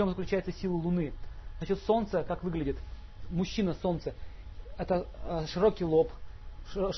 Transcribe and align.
чем 0.00 0.08
заключается 0.08 0.50
сила 0.52 0.76
Луны? 0.76 1.12
Значит, 1.58 1.78
Солнце 1.82 2.24
как 2.24 2.42
выглядит? 2.42 2.78
Мужчина 3.28 3.74
Солнце. 3.82 4.14
Это 4.78 5.06
э, 5.26 5.44
широкий 5.46 5.84
лоб, 5.84 6.10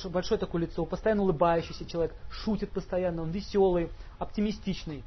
большое 0.05 0.39
такое 0.39 0.62
лицо, 0.62 0.87
постоянно 0.87 1.23
улыбающийся 1.23 1.85
человек, 1.85 2.15
шутит 2.30 2.71
постоянно, 2.71 3.23
он 3.23 3.30
веселый, 3.30 3.91
оптимистичный. 4.21 5.03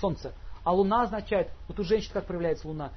Солнце. 0.00 0.32
А 0.64 0.72
Луна 0.72 1.04
означает, 1.04 1.48
вот 1.68 1.78
у 1.78 1.84
женщин 1.84 2.10
как 2.12 2.26
проявляется 2.26 2.66
Луна, 2.66 2.90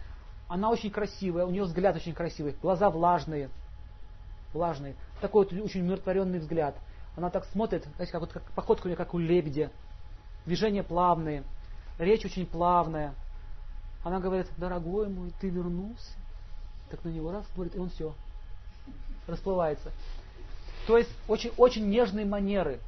она 0.47 0.71
очень 0.71 0.89
красивая, 0.89 1.45
у 1.45 1.51
нее 1.51 1.65
взгляд 1.65 1.95
очень 1.95 2.13
красивый, 2.13 2.55
глаза 2.63 2.89
влажные, 2.89 3.51
влажные, 4.53 4.95
такой 5.21 5.45
вот 5.45 5.53
очень 5.53 5.81
умиротворенный 5.81 6.39
взгляд. 6.39 6.75
Она 7.15 7.29
так 7.29 7.45
смотрит, 7.45 7.85
знаете, 7.95 8.11
как, 8.11 8.21
вот, 8.21 8.31
как 8.31 8.43
походка 8.55 8.87
у 8.87 8.89
нее 8.89 8.97
как 8.97 9.13
у 9.13 9.19
лебедя, 9.19 9.69
движения 10.47 10.81
плавные, 10.81 11.43
речь 11.99 12.25
очень 12.25 12.45
плавная. 12.45 13.13
Она 14.03 14.19
говорит, 14.19 14.47
дорогой 14.57 15.09
мой, 15.09 15.31
ты 15.39 15.49
вернулся. 15.49 16.13
Так 16.89 17.03
на 17.03 17.09
него 17.09 17.31
раз 17.31 17.45
смотрит, 17.53 17.75
и 17.75 17.79
он 17.79 17.89
все, 17.89 18.15
расплывается. 19.27 19.91
То 20.87 20.97
есть 20.97 21.11
очень, 21.27 21.51
очень 21.57 21.87
нежные 21.87 22.25
манеры. 22.25 22.79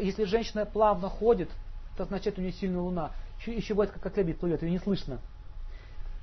Если 0.00 0.24
женщина 0.24 0.64
плавно 0.66 1.08
ходит, 1.08 1.50
это 1.94 2.04
означает, 2.04 2.38
у 2.38 2.42
нее 2.42 2.52
сильная 2.52 2.80
луна. 2.80 3.10
Еще, 3.44 3.74
бывает, 3.74 3.92
как 3.92 4.16
лебедь 4.16 4.38
плывет, 4.38 4.62
ее 4.62 4.70
не 4.70 4.78
слышно. 4.78 5.18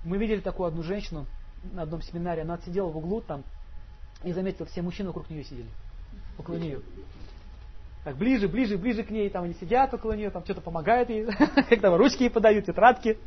Мы 0.06 0.18
видели 0.18 0.40
такую 0.40 0.68
одну 0.68 0.84
женщину 0.84 1.26
на 1.74 1.84
одном 1.84 2.02
семинаре, 2.02 2.44
она 2.44 2.58
сидела 2.60 2.88
в 2.88 2.98
углу 2.98 3.22
там 3.22 3.44
и 4.24 4.32
заметила, 4.32 4.66
все 4.68 4.82
мужчины 4.82 5.10
вокруг 5.10 5.30
нее 5.30 5.44
сидели. 5.44 5.70
Около 6.38 6.56
нее. 6.56 6.82
Так, 8.04 8.16
ближе, 8.16 8.48
ближе, 8.48 8.78
ближе 8.78 9.04
к 9.04 9.12
ней, 9.12 9.30
там 9.30 9.44
они 9.44 9.54
сидят 9.54 9.94
около 9.94 10.14
нее, 10.14 10.32
там 10.32 10.44
что-то 10.44 10.62
помогают 10.62 11.10
ей, 11.10 11.26
как 11.70 11.82
там 11.82 11.94
ручки 11.96 12.24
ей 12.24 12.30
подают, 12.30 12.66
тетрадки. 12.66 13.20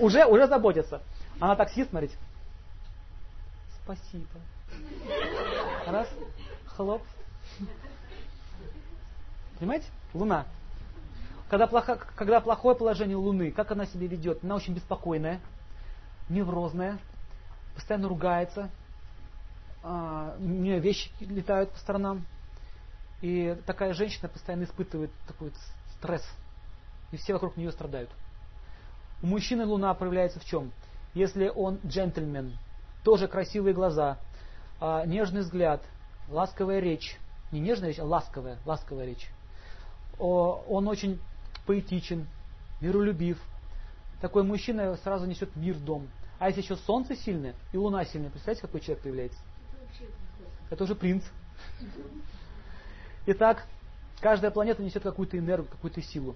Уже, 0.00 0.24
уже 0.26 0.48
заботятся. 0.48 1.00
Она 1.38 1.54
так 1.54 1.70
сидит, 1.70 1.88
смотрите. 1.90 2.16
Спасибо. 3.84 4.26
Раз, 5.86 6.08
хлоп. 6.66 7.02
Понимаете? 9.58 9.86
Луна. 10.12 10.46
Когда, 11.48 11.68
плохо, 11.68 12.00
когда 12.16 12.40
плохое 12.40 12.76
положение 12.76 13.16
Луны, 13.16 13.52
как 13.52 13.70
она 13.70 13.86
себя 13.86 14.08
ведет? 14.08 14.42
Она 14.42 14.56
очень 14.56 14.74
беспокойная, 14.74 15.40
неврозная, 16.28 16.98
постоянно 17.76 18.08
ругается, 18.08 18.70
а, 19.84 20.34
у 20.40 20.42
нее 20.42 20.80
вещи 20.80 21.08
летают 21.20 21.70
по 21.70 21.78
сторонам. 21.78 22.26
И 23.22 23.56
такая 23.66 23.94
женщина 23.94 24.28
постоянно 24.28 24.64
испытывает 24.64 25.10
такой 25.26 25.52
стресс. 25.98 26.24
И 27.12 27.16
все 27.16 27.32
вокруг 27.32 27.56
нее 27.56 27.72
страдают. 27.72 28.10
У 29.22 29.26
мужчины 29.26 29.64
Луна 29.64 29.94
проявляется 29.94 30.40
в 30.40 30.44
чем? 30.44 30.72
Если 31.14 31.48
он 31.48 31.78
джентльмен, 31.86 32.52
тоже 33.02 33.28
красивые 33.28 33.72
глаза, 33.72 34.18
а, 34.80 35.06
нежный 35.06 35.40
взгляд, 35.40 35.82
ласковая 36.28 36.80
речь. 36.80 37.16
Не 37.52 37.60
нежная 37.60 37.88
речь, 37.88 37.98
а 37.98 38.04
ласковая, 38.04 38.58
ласковая 38.66 39.06
речь. 39.06 39.28
Он 40.18 40.88
очень 40.88 41.20
поэтичен, 41.66 42.26
миролюбив. 42.80 43.38
Такой 44.20 44.42
мужчина 44.42 44.96
сразу 44.96 45.26
несет 45.26 45.54
мир 45.56 45.74
в 45.74 45.84
дом. 45.84 46.08
А 46.38 46.48
если 46.48 46.62
еще 46.62 46.76
солнце 46.76 47.16
сильное 47.16 47.54
и 47.72 47.76
луна 47.76 48.04
сильная, 48.04 48.30
представляете, 48.30 48.62
какой 48.62 48.80
человек 48.80 49.02
появляется? 49.02 49.38
Это 50.70 50.84
уже 50.84 50.94
принц. 50.94 51.22
Итак, 53.26 53.66
каждая 54.20 54.50
планета 54.50 54.82
несет 54.82 55.02
какую-то 55.02 55.38
энергию, 55.38 55.68
какую-то 55.70 56.02
силу. 56.02 56.34